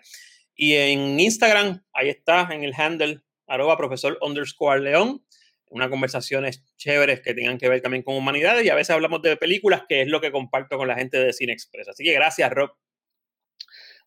Y 0.56 0.76
en 0.76 1.20
Instagram, 1.20 1.84
ahí 1.94 2.08
está, 2.08 2.48
en 2.52 2.64
el 2.64 2.74
handle, 2.74 3.20
arroba 3.46 3.76
profesor 3.76 4.18
underscore 4.22 4.80
león 4.80 5.22
unas 5.70 5.90
conversaciones 5.90 6.64
chéveres 6.78 7.22
que 7.22 7.34
tengan 7.34 7.58
que 7.58 7.70
ver 7.70 7.82
también 7.82 8.04
con 8.04 8.16
humanidades 8.16 8.66
y 8.66 8.70
a 8.70 8.76
veces 8.76 8.92
hablamos 8.92 9.22
de 9.22 9.38
películas, 9.38 9.84
que 9.88 10.02
es 10.02 10.08
lo 10.08 10.22
que 10.22 10.32
comparto 10.32 10.78
con 10.78 10.88
la 10.88 10.96
gente 10.96 11.18
de 11.18 11.34
Cine 11.34 11.54
Express. 11.54 11.90
Así 11.90 12.04
que 12.04 12.14
gracias, 12.14 12.52
Rob. 12.52 12.72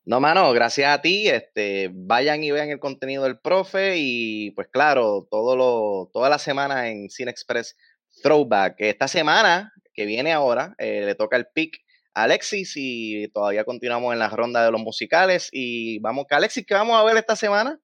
No, 0.04 0.18
mano, 0.18 0.52
gracias 0.52 0.92
a 0.92 1.00
ti. 1.00 1.28
Este, 1.28 1.88
vayan 1.92 2.42
y 2.42 2.50
vean 2.50 2.70
el 2.70 2.80
contenido 2.80 3.22
del 3.22 3.38
profe 3.38 3.94
y 3.98 4.50
pues 4.52 4.66
claro, 4.68 5.28
todo 5.30 5.56
lo, 5.56 6.10
toda 6.12 6.28
la 6.28 6.38
semana 6.38 6.90
en 6.90 7.08
Cine 7.08 7.30
Express 7.30 7.76
Throwback. 8.22 8.74
Esta 8.78 9.06
semana 9.06 9.72
que 9.94 10.04
viene 10.04 10.32
ahora 10.32 10.74
eh, 10.78 11.02
le 11.04 11.14
toca 11.14 11.36
el 11.36 11.46
pick 11.54 11.78
a 12.14 12.24
Alexis 12.24 12.72
y 12.76 13.28
todavía 13.28 13.64
continuamos 13.64 14.12
en 14.12 14.18
la 14.18 14.28
ronda 14.28 14.64
de 14.64 14.72
los 14.72 14.80
musicales 14.80 15.48
y 15.52 16.00
vamos, 16.00 16.26
Alexis, 16.30 16.66
¿qué 16.66 16.74
vamos 16.74 16.98
a 16.98 17.04
ver 17.04 17.16
esta 17.16 17.36
semana? 17.36 17.78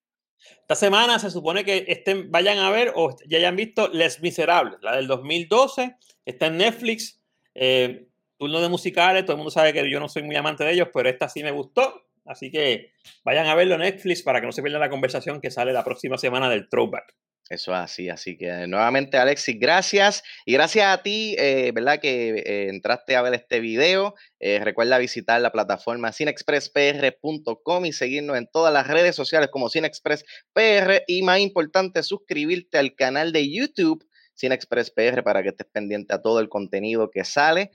Esta 0.61 0.75
semana 0.75 1.18
se 1.18 1.30
supone 1.30 1.64
que 1.64 1.85
estén, 1.88 2.30
vayan 2.30 2.59
a 2.59 2.71
ver 2.71 2.92
o 2.95 3.16
ya 3.26 3.38
hayan 3.38 3.57
visto 3.57 3.88
Les 3.88 4.21
Miserables, 4.21 4.78
la 4.83 4.97
del 4.97 5.07
2012, 5.07 5.97
está 6.25 6.47
en 6.47 6.59
Netflix, 6.59 7.21
eh, 7.54 8.07
turno 8.37 8.61
de 8.61 8.68
musicales, 8.68 9.25
todo 9.25 9.33
el 9.33 9.38
mundo 9.38 9.50
sabe 9.50 9.73
que 9.73 9.90
yo 9.90 10.00
no 10.00 10.09
soy 10.09 10.23
muy 10.23 10.37
amante 10.37 10.64
de 10.64 10.73
ellos, 10.73 10.88
pero 10.92 11.09
esta 11.09 11.28
sí 11.28 11.42
me 11.42 11.50
gustó, 11.50 12.07
así 12.25 12.50
que 12.50 12.92
vayan 13.25 13.47
a 13.47 13.54
verlo 13.54 13.75
en 13.75 13.80
Netflix 13.80 14.23
para 14.23 14.40
que 14.40 14.47
no 14.47 14.52
se 14.52 14.62
pierdan 14.62 14.80
la 14.80 14.90
conversación 14.90 15.40
que 15.40 15.50
sale 15.50 15.73
la 15.73 15.85
próxima 15.85 16.18
semana 16.18 16.49
del 16.49 16.68
Throwback. 16.68 17.14
Eso 17.50 17.72
es 17.72 17.78
así, 17.78 18.10
así 18.10 18.36
que 18.36 18.66
nuevamente 18.66 19.16
Alexis, 19.16 19.58
gracias 19.58 20.22
y 20.44 20.52
gracias 20.52 20.86
a 20.86 21.02
ti, 21.02 21.34
eh, 21.38 21.72
¿verdad? 21.74 21.98
Que 21.98 22.42
eh, 22.44 22.68
entraste 22.68 23.16
a 23.16 23.22
ver 23.22 23.32
este 23.32 23.60
video. 23.60 24.14
Eh, 24.38 24.60
recuerda 24.62 24.98
visitar 24.98 25.40
la 25.40 25.50
plataforma 25.50 26.12
cinexpresspr.com 26.12 27.86
y 27.86 27.92
seguirnos 27.92 28.36
en 28.36 28.48
todas 28.48 28.70
las 28.70 28.86
redes 28.86 29.16
sociales 29.16 29.48
como 29.50 29.70
cinexpresspr 29.70 31.04
y 31.06 31.22
más 31.22 31.40
importante, 31.40 32.02
suscribirte 32.02 32.76
al 32.76 32.94
canal 32.94 33.32
de 33.32 33.50
YouTube 33.50 34.06
cinexpresspr 34.38 35.22
para 35.24 35.42
que 35.42 35.48
estés 35.48 35.68
pendiente 35.72 36.14
a 36.14 36.20
todo 36.20 36.40
el 36.40 36.50
contenido 36.50 37.10
que 37.10 37.24
sale. 37.24 37.70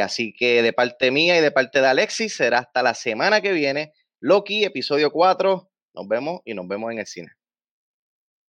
así 0.00 0.32
que 0.32 0.62
de 0.62 0.72
parte 0.72 1.10
mía 1.10 1.36
y 1.36 1.40
de 1.40 1.50
parte 1.50 1.80
de 1.80 1.88
Alexis 1.88 2.36
será 2.36 2.58
hasta 2.60 2.84
la 2.84 2.94
semana 2.94 3.40
que 3.40 3.52
viene. 3.52 3.92
Loki, 4.20 4.64
episodio 4.64 5.10
4. 5.10 5.70
Nos 5.94 6.08
vemos 6.08 6.40
y 6.44 6.54
nos 6.54 6.68
vemos 6.68 6.92
en 6.92 7.00
el 7.00 7.06
cine. 7.06 7.37